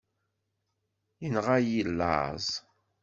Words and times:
Yenɣa-yi 1.21 1.81
laẓ. 1.99 2.47